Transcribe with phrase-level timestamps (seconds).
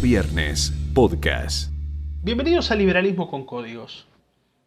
[0.00, 1.72] Viernes, podcast.
[2.22, 4.06] Bienvenidos a Liberalismo con Códigos.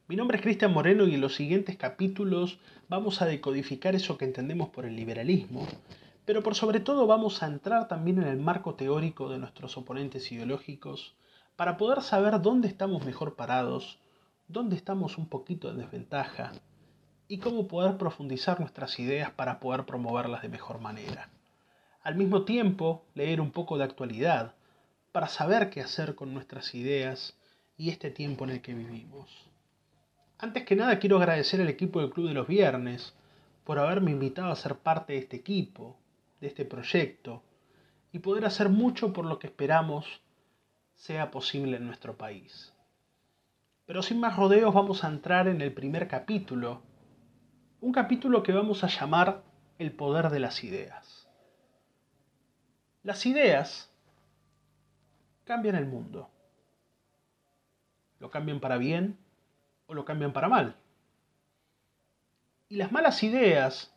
[0.09, 4.25] Mi nombre es Cristian Moreno y en los siguientes capítulos vamos a decodificar eso que
[4.25, 5.65] entendemos por el liberalismo,
[6.25, 10.29] pero por sobre todo vamos a entrar también en el marco teórico de nuestros oponentes
[10.33, 11.15] ideológicos
[11.55, 13.99] para poder saber dónde estamos mejor parados,
[14.49, 16.51] dónde estamos un poquito en desventaja
[17.29, 21.29] y cómo poder profundizar nuestras ideas para poder promoverlas de mejor manera.
[22.03, 24.55] Al mismo tiempo, leer un poco de actualidad
[25.11, 27.37] para saber qué hacer con nuestras ideas
[27.77, 29.49] y este tiempo en el que vivimos.
[30.37, 33.13] Antes que nada quiero agradecer al equipo del Club de los Viernes
[33.63, 35.97] por haberme invitado a ser parte de este equipo,
[36.39, 37.43] de este proyecto,
[38.11, 40.21] y poder hacer mucho por lo que esperamos
[40.95, 42.73] sea posible en nuestro país.
[43.85, 46.81] Pero sin más rodeos vamos a entrar en el primer capítulo,
[47.81, 49.43] un capítulo que vamos a llamar
[49.79, 51.27] El poder de las ideas.
[53.03, 53.90] Las ideas
[55.43, 56.29] cambian el mundo.
[58.19, 59.17] Lo cambian para bien
[59.87, 60.75] o lo cambian para mal.
[62.69, 63.93] Y las malas ideas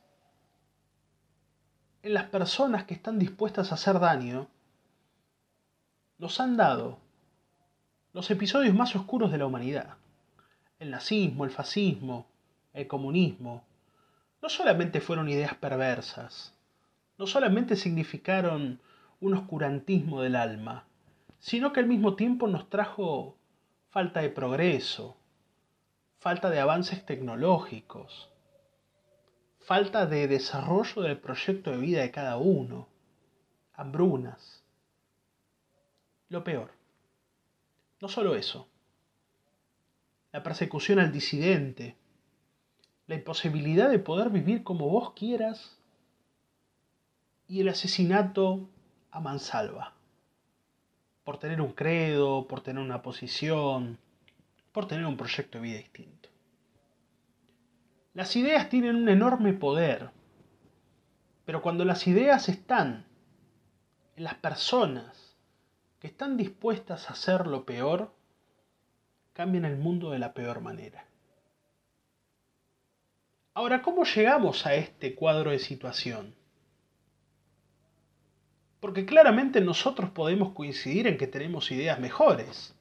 [2.03, 4.49] en las personas que están dispuestas a hacer daño
[6.19, 6.99] nos han dado
[8.13, 9.95] los episodios más oscuros de la humanidad.
[10.79, 12.27] El nazismo, el fascismo,
[12.73, 13.65] el comunismo,
[14.43, 16.55] no solamente fueron ideas perversas,
[17.17, 18.81] no solamente significaron
[19.21, 20.85] un oscurantismo del alma,
[21.45, 23.37] sino que al mismo tiempo nos trajo
[23.91, 25.15] falta de progreso,
[26.17, 28.31] falta de avances tecnológicos,
[29.59, 32.89] falta de desarrollo del proyecto de vida de cada uno,
[33.75, 34.65] hambrunas.
[36.31, 36.71] Lo peor,
[38.01, 38.67] no solo eso,
[40.33, 41.99] la persecución al disidente,
[43.07, 45.79] la imposibilidad de poder vivir como vos quieras
[47.47, 48.67] y el asesinato
[49.11, 49.94] a mansalva,
[51.25, 53.99] por tener un credo, por tener una posición,
[54.73, 56.29] por tener un proyecto de vida distinto.
[58.13, 60.11] Las ideas tienen un enorme poder,
[61.45, 63.07] pero cuando las ideas están
[64.17, 65.37] en las personas
[65.99, 68.13] que están dispuestas a hacer lo peor,
[69.33, 71.07] cambian el mundo de la peor manera.
[73.55, 76.35] Ahora, ¿cómo llegamos a este cuadro de situación?
[78.85, 82.75] Porque claramente nosotros podemos coincidir en que tenemos ideas mejores.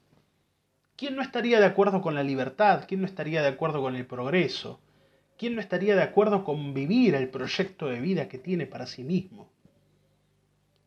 [0.97, 2.83] ¿Quién no estaría de acuerdo con la libertad?
[2.85, 4.81] ¿Quién no estaría de acuerdo con el progreso?
[5.37, 9.01] ¿Quién no estaría de acuerdo con vivir el proyecto de vida que tiene para sí
[9.01, 9.49] mismo?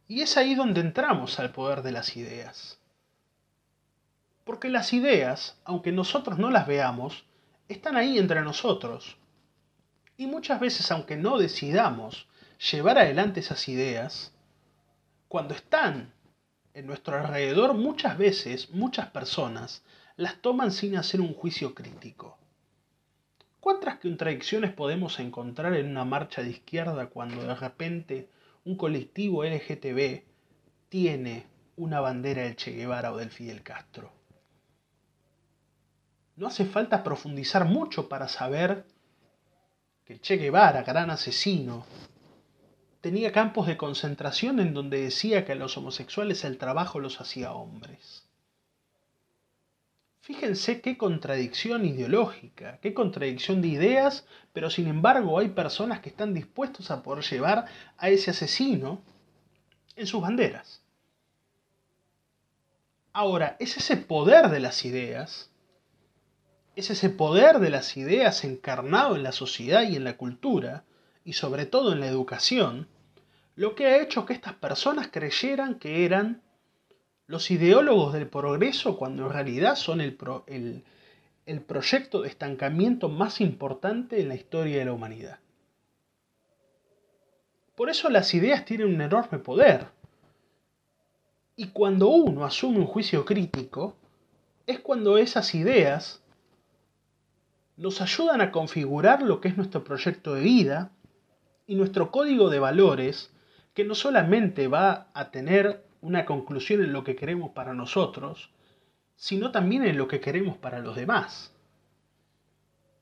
[0.07, 2.79] Y es ahí donde entramos al poder de las ideas.
[4.45, 7.25] Porque las ideas, aunque nosotros no las veamos,
[7.69, 9.17] están ahí entre nosotros.
[10.19, 12.29] Y muchas veces, aunque no decidamos
[12.71, 14.36] llevar adelante esas ideas,
[15.29, 16.13] cuando están
[16.75, 19.83] en nuestro alrededor, muchas veces, muchas personas
[20.17, 22.39] las toman sin hacer un juicio crítico.
[23.61, 28.29] ¿Cuántas contradicciones podemos encontrar en una marcha de izquierda cuando de repente
[28.65, 30.23] un colectivo LGTB
[30.89, 34.13] tiene una bandera del Che Guevara o del Fidel Castro?
[36.37, 38.87] No hace falta profundizar mucho para saber
[40.05, 41.85] que Che Guevara, gran asesino,
[43.07, 47.53] tenía campos de concentración en donde decía que a los homosexuales el trabajo los hacía
[47.53, 48.25] hombres.
[50.23, 56.35] Fíjense qué contradicción ideológica, qué contradicción de ideas, pero sin embargo hay personas que están
[56.35, 57.67] dispuestos a poder llevar
[57.97, 59.01] a ese asesino
[59.95, 60.83] en sus banderas.
[63.13, 65.49] Ahora, es ese poder de las ideas
[66.75, 70.83] es ese poder de las ideas encarnado en la sociedad y en la cultura,
[71.25, 72.87] y sobre todo en la educación,
[73.57, 76.43] lo que ha hecho que estas personas creyeran que eran
[77.27, 80.85] los ideólogos del progreso cuando en realidad son el,
[81.47, 85.39] el proyecto de estancamiento más importante en la historia de la humanidad.
[87.75, 89.89] Por eso las ideas tienen un enorme poder.
[91.57, 93.97] Y cuando uno asume un juicio crítico,
[94.67, 96.23] es cuando esas ideas
[97.77, 100.91] nos ayudan a configurar lo que es nuestro proyecto de vida
[101.67, 103.31] y nuestro código de valores
[103.77, 108.49] que no solamente va a tener una conclusión en lo que queremos para nosotros,
[109.17, 111.55] sino también en lo que queremos para los demás.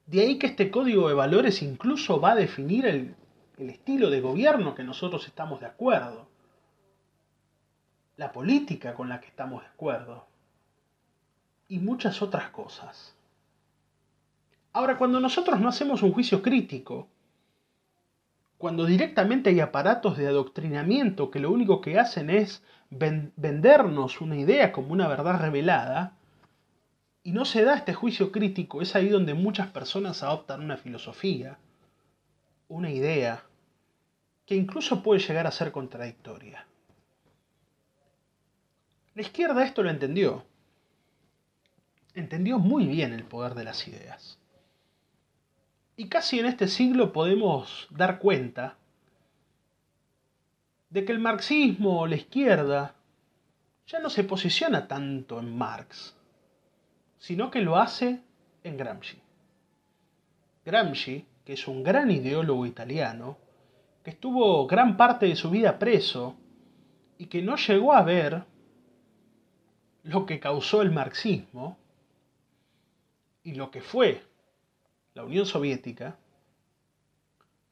[0.06, 3.15] De ahí que este código de valores incluso va a definir el,
[3.56, 6.26] estilo de gobierno que nosotros estamos de acuerdo,
[8.17, 10.27] la política con la que estamos de acuerdo
[11.69, 13.15] y muchas otras cosas.
[14.73, 17.13] Ahora, cuando nosotros no hacemos un juicio crítico,
[18.64, 24.72] cuando directamente hay aparatos de adoctrinamiento que lo único que hacen es vendernos una idea
[24.72, 26.16] como una verdad revelada,
[27.22, 31.58] y no se da este juicio crítico, es ahí donde muchas personas adoptan una filosofía,
[32.69, 33.44] una idea,
[34.46, 36.67] que incluso puede llegar a ser contradictoria.
[39.14, 40.43] La izquierda esto lo entendió.
[42.14, 44.38] Entendió muy bien el poder de las ideas.
[45.96, 48.76] Y casi en este siglo podemos dar cuenta
[50.91, 52.94] de que el marxismo o la izquierda
[53.87, 56.17] ya no se posiciona tanto en Marx,
[57.19, 58.23] sino que lo hace
[58.62, 59.19] en Gramsci.
[60.64, 63.37] Gramsci, que es un gran ideólogo italiano,
[64.02, 66.37] que estuvo gran parte de su vida preso
[67.19, 68.44] y que no llegó a ver
[70.02, 71.79] lo que causó el marxismo
[73.43, 74.23] y lo que fue
[75.14, 76.16] la Unión Soviética,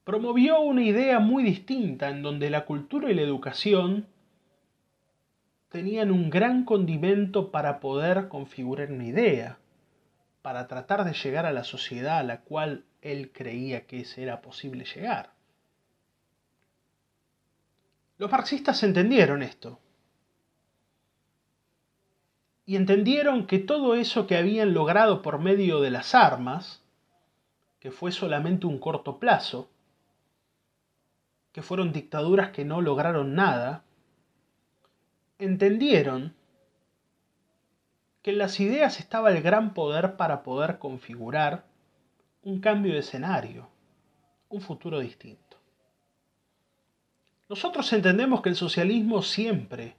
[0.05, 4.07] promovió una idea muy distinta en donde la cultura y la educación
[5.69, 9.59] tenían un gran condimento para poder configurar una idea,
[10.43, 14.85] para tratar de llegar a la sociedad a la cual él creía que era posible
[14.85, 15.33] llegar.
[18.19, 19.81] Los marxistas entendieron esto
[22.67, 26.82] y entendieron que todo eso que habían logrado por medio de las armas,
[27.83, 29.69] que fue solamente un corto plazo,
[31.51, 33.83] que fueron dictaduras que no lograron nada,
[35.41, 36.33] entendieron
[38.23, 41.65] que en las ideas estaba el gran poder para poder configurar
[42.45, 43.69] un cambio de escenario,
[44.49, 45.57] un futuro distinto.
[47.49, 49.97] Nosotros entendemos que el socialismo siempre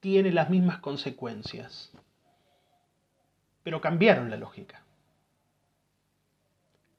[0.00, 1.92] tiene las mismas consecuencias,
[3.62, 4.86] pero cambiaron la lógica.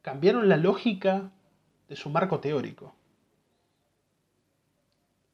[0.02, 1.32] Cambiaron la lógica
[1.88, 2.96] de su marco teórico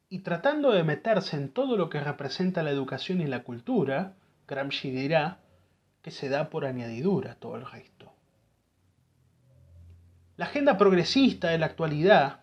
[0.09, 4.13] y tratando de meterse en todo lo que representa la educación y la cultura,
[4.47, 5.39] Gramsci dirá
[6.01, 8.11] que se da por añadidura todo el resto.
[10.37, 12.41] La agenda progresista de la actualidad,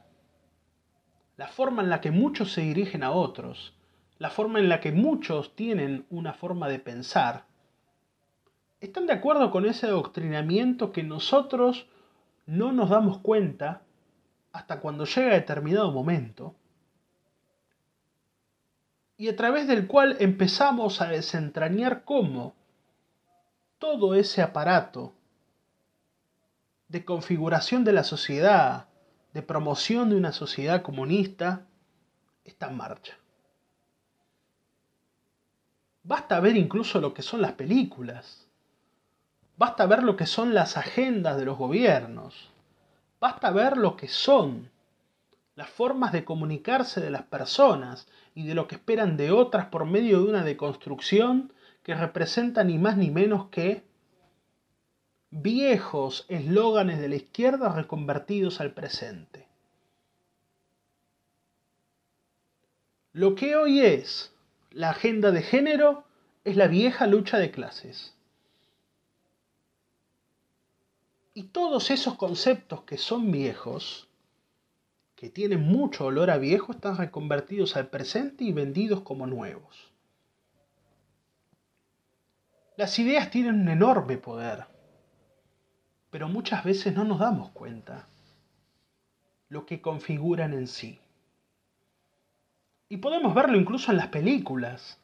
[1.37, 3.75] la forma en la que muchos se dirigen a otros,
[4.19, 7.47] la forma en la que muchos tienen una forma de pensar,
[8.81, 11.87] están de acuerdo con ese adoctrinamiento que nosotros
[12.46, 13.82] no nos damos cuenta
[14.52, 16.55] hasta cuando llega determinado momento
[19.17, 22.55] y a través del cual empezamos a desentrañar cómo
[23.79, 25.12] todo ese aparato
[26.88, 28.88] de configuración de la sociedad,
[29.32, 31.67] de promoción de una sociedad comunista,
[32.44, 33.14] está en marcha.
[36.02, 38.44] Basta ver incluso lo que son las películas.
[39.56, 42.51] Basta ver lo que son las agendas de los gobiernos.
[43.21, 44.71] Basta ver lo que son
[45.55, 49.85] las formas de comunicarse de las personas y de lo que esperan de otras por
[49.85, 51.53] medio de una deconstrucción
[51.85, 53.85] que representa ni más ni menos que
[55.31, 59.47] viejos eslóganes de la izquierda reconvertidos al presente.
[63.12, 64.33] Lo que hoy es
[64.71, 66.05] la agenda de género
[66.43, 68.14] es la vieja lucha de clases.
[71.35, 74.09] Y todos esos conceptos que son viejos
[75.17, 79.93] que tienen mucho olor a viejo están reconvertidos al presente y vendidos como nuevos.
[82.77, 84.67] Las ideas tienen un enorme poder,
[86.11, 88.06] pero muchas veces no nos damos cuenta
[89.49, 91.01] lo que configuran en sí.
[92.89, 95.01] Y podemos verlo incluso en las películas.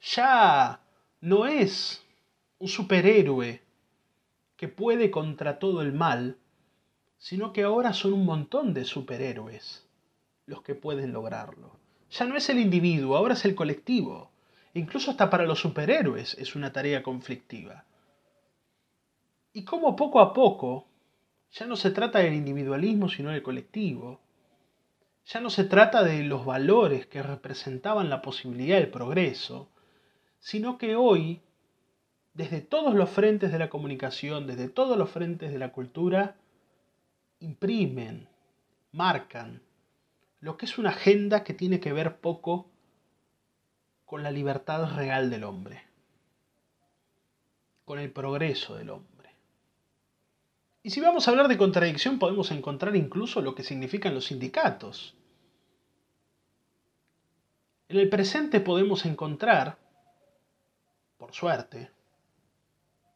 [0.00, 0.80] Ya
[1.20, 2.02] no es
[2.58, 3.62] un superhéroe
[4.60, 6.36] que puede contra todo el mal,
[7.16, 9.88] sino que ahora son un montón de superhéroes
[10.44, 11.78] los que pueden lograrlo.
[12.10, 14.30] Ya no es el individuo, ahora es el colectivo.
[14.74, 17.86] Incluso hasta para los superhéroes es una tarea conflictiva.
[19.54, 20.84] Y como poco a poco,
[21.52, 24.20] ya no se trata del individualismo, sino del colectivo.
[25.24, 29.70] Ya no se trata de los valores que representaban la posibilidad del progreso,
[30.38, 31.40] sino que hoy,
[32.34, 36.36] desde todos los frentes de la comunicación, desde todos los frentes de la cultura,
[37.40, 38.28] imprimen,
[38.92, 39.62] marcan
[40.40, 42.70] lo que es una agenda que tiene que ver poco
[44.06, 45.82] con la libertad real del hombre,
[47.84, 49.10] con el progreso del hombre.
[50.82, 55.14] Y si vamos a hablar de contradicción, podemos encontrar incluso lo que significan los sindicatos.
[57.88, 59.76] En el presente podemos encontrar,
[61.18, 61.90] por suerte,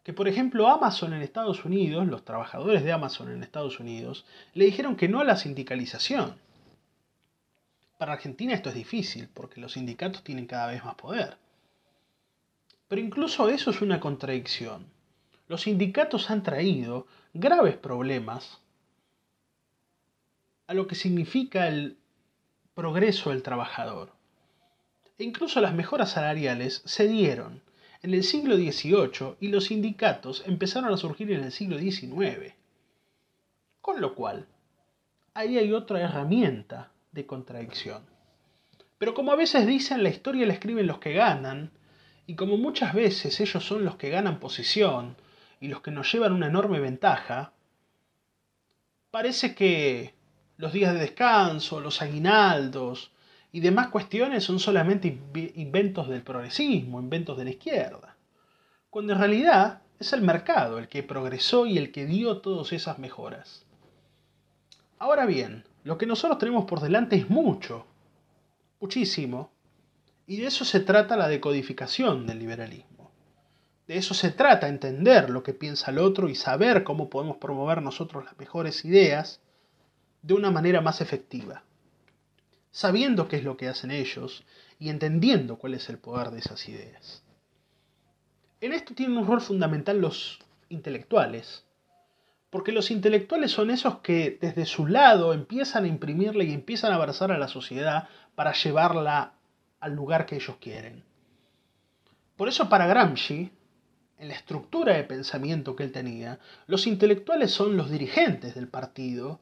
[0.04, 4.66] que por ejemplo Amazon en Estados Unidos, los trabajadores de Amazon en Estados Unidos, le
[4.66, 6.36] dijeron que no a la sindicalización.
[7.96, 11.38] Para Argentina esto es difícil porque los sindicatos tienen cada vez más poder.
[12.86, 14.86] Pero incluso eso es una contradicción.
[15.48, 18.60] Los sindicatos han traído graves problemas
[20.66, 21.96] a lo que significa el
[22.74, 24.12] progreso del trabajador.
[25.16, 27.63] E incluso las mejoras salariales se dieron
[28.04, 32.52] en el siglo XVIII y los sindicatos empezaron a surgir en el siglo XIX.
[33.80, 34.46] Con lo cual,
[35.32, 38.02] ahí hay otra herramienta de contradicción.
[38.98, 41.70] Pero como a veces dicen, la historia la escriben los que ganan,
[42.26, 45.16] y como muchas veces ellos son los que ganan posición
[45.58, 47.54] y los que nos llevan una enorme ventaja,
[49.10, 50.12] parece que
[50.58, 53.12] los días de descanso, los aguinaldos
[53.54, 55.06] y demás cuestiones son solamente
[55.54, 58.16] inventos del progresismo, inventos de la izquierda,
[58.90, 62.98] cuando en realidad es el mercado el que progresó y el que dio todas esas
[62.98, 63.64] mejoras.
[64.98, 67.86] Ahora bien, lo que nosotros tenemos por delante es mucho,
[68.80, 69.52] muchísimo,
[70.26, 73.12] y de eso se trata la decodificación del liberalismo.
[73.86, 77.82] De eso se trata entender lo que piensa el otro y saber cómo podemos promover
[77.82, 79.40] nosotros las mejores ideas
[80.22, 81.62] de una manera más efectiva,
[82.74, 84.42] sabiendo qué es lo que hacen ellos
[84.80, 87.22] y entendiendo cuál es el poder de esas ideas.
[88.60, 90.40] En esto tienen un rol fundamental los
[90.70, 91.64] intelectuales,
[92.50, 96.96] porque los intelectuales son esos que desde su lado empiezan a imprimirle y empiezan a
[96.96, 99.34] abrazar a la sociedad para llevarla
[99.78, 101.04] al lugar que ellos quieren.
[102.36, 103.52] Por eso para Gramsci,
[104.18, 109.38] en la estructura de pensamiento que él tenía, los intelectuales son los dirigentes del partido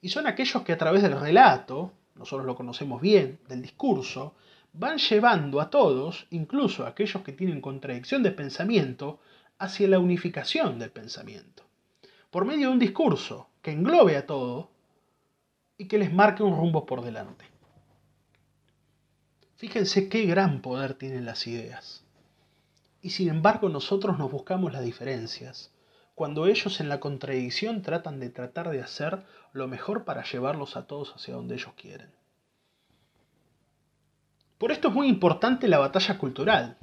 [0.00, 4.36] y son aquellos que a través del relato, nosotros lo conocemos bien, del discurso,
[4.74, 9.18] van llevando a todos, incluso a aquellos que tienen contradicción de pensamiento,
[9.58, 11.64] hacia la unificación del pensamiento,
[12.30, 14.70] por medio de un discurso que englobe a todo
[15.76, 17.44] y que les marque un rumbo por delante.
[19.56, 22.04] Fíjense qué gran poder tienen las ideas.
[23.00, 25.71] Y sin embargo nosotros nos buscamos las diferencias,
[26.22, 30.86] cuando ellos en la contradicción tratan de tratar de hacer lo mejor para llevarlos a
[30.86, 32.12] todos hacia donde ellos quieren.
[34.56, 36.76] Por esto es muy importante la batalla cultural.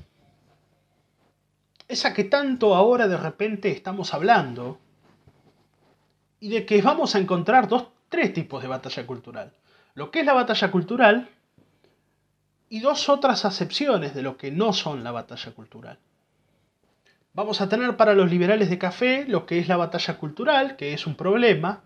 [1.88, 4.78] Esa que tanto ahora de repente estamos hablando
[6.42, 9.54] y de que vamos a encontrar dos, tres tipos de batalla cultural.
[9.94, 11.30] Lo que es la batalla cultural
[12.68, 15.98] y dos otras acepciones de lo que no son la batalla cultural.
[17.40, 20.92] Vamos a tener para los liberales de café lo que es la batalla cultural, que
[20.92, 21.84] es un problema,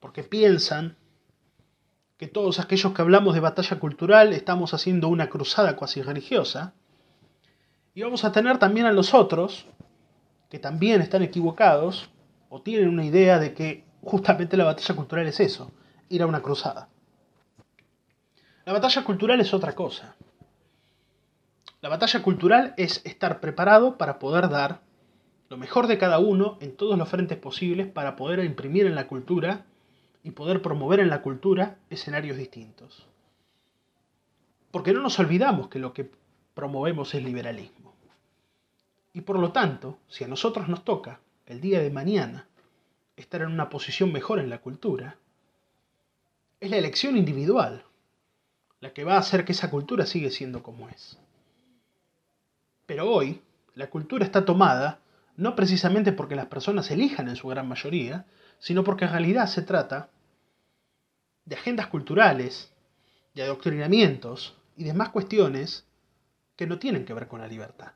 [0.00, 0.96] porque piensan
[2.16, 6.72] que todos aquellos que hablamos de batalla cultural estamos haciendo una cruzada cuasi religiosa.
[7.92, 9.66] Y vamos a tener también a los otros,
[10.48, 12.08] que también están equivocados,
[12.48, 15.70] o tienen una idea de que justamente la batalla cultural es eso,
[16.08, 16.88] ir a una cruzada.
[18.64, 20.16] La batalla cultural es otra cosa.
[21.80, 24.80] La batalla cultural es estar preparado para poder dar
[25.48, 29.06] lo mejor de cada uno en todos los frentes posibles para poder imprimir en la
[29.06, 29.64] cultura
[30.24, 33.06] y poder promover en la cultura escenarios distintos.
[34.72, 36.10] Porque no nos olvidamos que lo que
[36.54, 37.94] promovemos es liberalismo.
[39.12, 42.48] Y por lo tanto, si a nosotros nos toca el día de mañana
[43.16, 45.16] estar en una posición mejor en la cultura,
[46.60, 47.84] es la elección individual
[48.80, 51.18] la que va a hacer que esa cultura siga siendo como es.
[52.88, 53.42] Pero hoy
[53.74, 55.00] la cultura está tomada
[55.36, 58.24] no precisamente porque las personas elijan en su gran mayoría,
[58.58, 60.08] sino porque en realidad se trata
[61.44, 62.72] de agendas culturales,
[63.34, 65.84] de adoctrinamientos y demás cuestiones
[66.56, 67.92] que no tienen que ver con la libertad.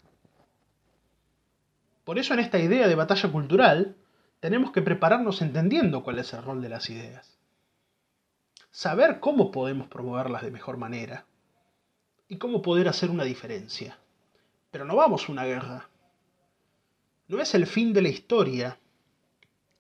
[2.05, 3.97] Por eso en esta idea de batalla cultural
[4.41, 7.39] tenemos que prepararnos entendiendo cuál es el rol de las ideas.
[8.71, 11.25] Saber cómo podemos promoverlas de mejor manera
[12.29, 13.97] y cómo poder hacer una diferencia.
[14.73, 15.89] Pero no vamos a una guerra.
[17.29, 18.79] No es el fin de la historia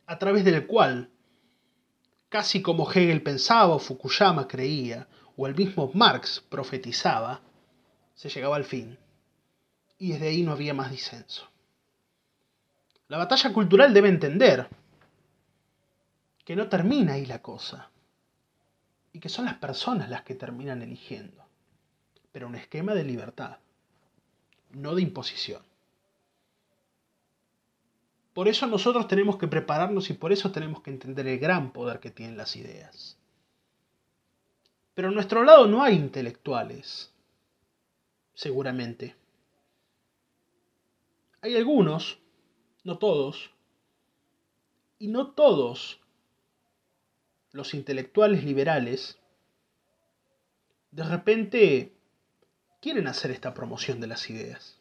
[0.06, 1.10] a través del cual,
[2.28, 7.40] casi como Hegel pensaba o Fukuyama creía, o el mismo Marx profetizaba,
[8.14, 8.98] se llegaba al fin.
[9.96, 11.48] Y desde ahí no había más disenso.
[13.08, 14.68] La batalla cultural debe entender
[16.44, 17.90] que no termina ahí la cosa,
[19.10, 21.46] y que son las personas las que terminan eligiendo,
[22.30, 23.56] pero un esquema de libertad
[24.72, 25.62] no de imposición.
[28.34, 32.00] Por eso nosotros tenemos que prepararnos y por eso tenemos que entender el gran poder
[32.00, 33.18] que tienen las ideas.
[34.94, 37.12] Pero a nuestro lado no hay intelectuales,
[38.34, 39.14] seguramente.
[41.42, 42.18] Hay algunos,
[42.84, 43.50] no todos,
[44.98, 46.00] y no todos
[47.52, 49.18] los intelectuales liberales
[50.92, 51.92] de repente
[52.82, 54.76] quieren hacer esta promoción de las ideas.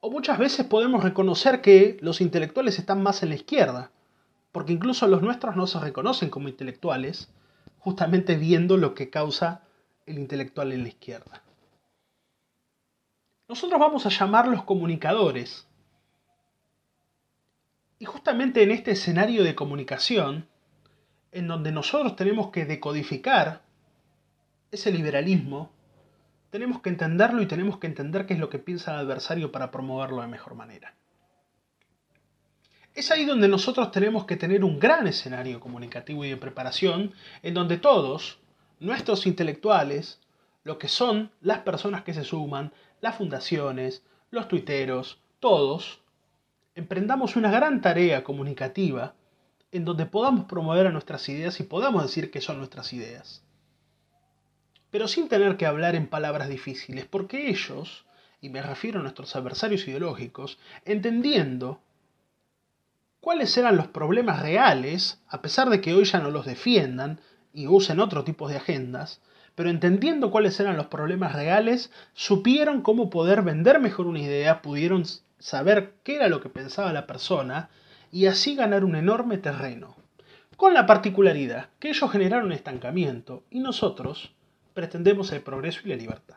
[0.00, 3.92] O muchas veces podemos reconocer que los intelectuales están más en la izquierda,
[4.50, 7.28] porque incluso los nuestros no se reconocen como intelectuales,
[7.78, 9.62] justamente viendo lo que causa
[10.06, 11.42] el intelectual en la izquierda.
[13.46, 15.68] Nosotros vamos a llamarlos comunicadores.
[17.98, 20.48] Y justamente en este escenario de comunicación,
[21.30, 23.60] en donde nosotros tenemos que decodificar
[24.70, 25.70] ese liberalismo,
[26.52, 29.70] tenemos que entenderlo y tenemos que entender qué es lo que piensa el adversario para
[29.70, 30.94] promoverlo de mejor manera.
[32.94, 37.54] Es ahí donde nosotros tenemos que tener un gran escenario comunicativo y de preparación, en
[37.54, 38.38] donde todos,
[38.80, 40.20] nuestros intelectuales,
[40.62, 46.02] lo que son las personas que se suman, las fundaciones, los tuiteros, todos,
[46.74, 49.14] emprendamos una gran tarea comunicativa
[49.70, 53.42] en donde podamos promover a nuestras ideas y podamos decir que son nuestras ideas.
[54.92, 58.04] Pero sin tener que hablar en palabras difíciles, porque ellos,
[58.42, 61.80] y me refiero a nuestros adversarios ideológicos, entendiendo
[63.22, 67.20] cuáles eran los problemas reales, a pesar de que hoy ya no los defiendan
[67.54, 69.22] y usen otro tipo de agendas,
[69.54, 75.04] pero entendiendo cuáles eran los problemas reales, supieron cómo poder vender mejor una idea, pudieron
[75.38, 77.70] saber qué era lo que pensaba la persona
[78.10, 79.96] y así ganar un enorme terreno.
[80.58, 84.32] Con la particularidad que ellos generaron estancamiento y nosotros
[84.74, 86.36] pretendemos el progreso y la libertad.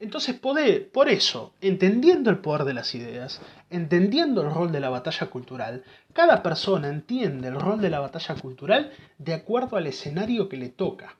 [0.00, 5.28] Entonces, por eso, entendiendo el poder de las ideas, entendiendo el rol de la batalla
[5.28, 5.82] cultural,
[6.12, 10.68] cada persona entiende el rol de la batalla cultural de acuerdo al escenario que le
[10.68, 11.16] toca,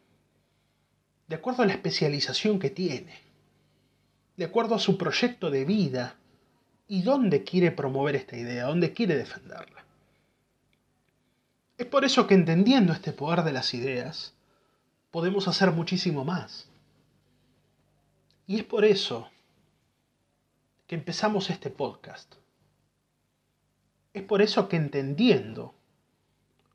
[1.27, 3.19] de acuerdo a la especialización que tiene,
[4.37, 6.15] de acuerdo a su proyecto de vida,
[6.89, 9.85] y dónde quiere promover esta idea, dónde quiere defenderla.
[11.77, 14.35] Es por eso que entendiendo este poder de las ideas,
[15.11, 16.69] podemos hacer muchísimo más.
[18.47, 19.29] Y es por eso
[20.87, 22.35] que empezamos este podcast.
[24.15, 25.75] Es por eso que entendiendo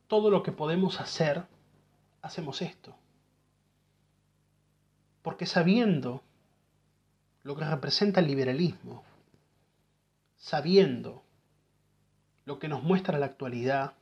[0.08, 1.46] todo lo que podemos hacer,
[2.22, 2.96] hacemos esto.
[5.24, 6.22] Porque sabiendo
[7.44, 9.04] lo que representa el liberalismo,
[10.38, 11.24] sabiendo
[12.46, 13.94] lo que nos muestra la actualidad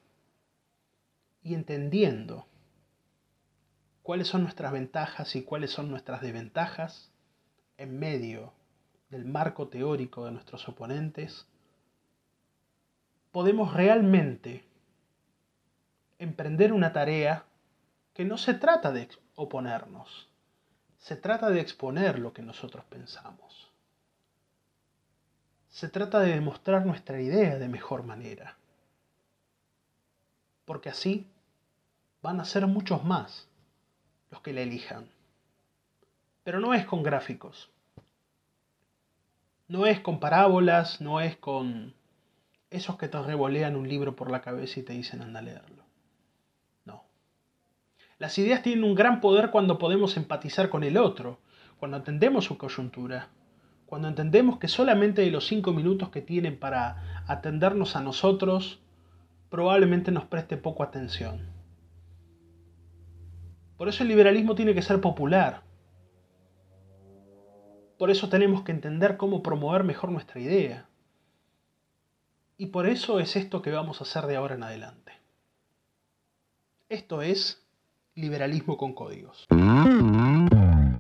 [1.44, 2.46] y entendiendo
[4.04, 7.12] cuáles son nuestras ventajas y cuáles son nuestras desventajas
[7.78, 8.54] en medio
[9.10, 11.48] del marco teórico de nuestros oponentes,
[13.32, 14.66] podemos realmente
[16.20, 17.46] emprender una tarea
[18.14, 20.30] que no se trata de oponernos,
[20.98, 23.72] se trata de exponer lo que nosotros pensamos.
[25.70, 28.58] Se trata de demostrar nuestra idea de mejor manera.
[30.66, 31.28] Porque así
[32.22, 33.48] van a ser muchos más
[34.32, 35.06] los que la elijan.
[36.44, 37.70] Pero no es con gráficos.
[39.68, 41.94] No es con parábolas, no es con
[42.72, 45.84] esos que te revolean un libro por la cabeza y te dicen anda a leerlo.
[46.86, 47.04] No.
[48.18, 51.40] Las ideas tienen un gran poder cuando podemos empatizar con el otro,
[51.78, 53.30] cuando entendemos su coyuntura,
[53.86, 58.80] cuando entendemos que solamente de los cinco minutos que tienen para atendernos a nosotros,
[59.50, 61.61] probablemente nos preste poco atención.
[63.82, 65.64] Por eso el liberalismo tiene que ser popular.
[67.98, 70.86] Por eso tenemos que entender cómo promover mejor nuestra idea.
[72.60, 75.14] Y por eso es esto que vamos a hacer de ahora en adelante.
[76.90, 77.66] Esto es
[78.14, 79.48] liberalismo con códigos.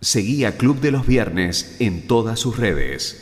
[0.01, 3.19] Seguí a Club de los Viernes en todas sus redes.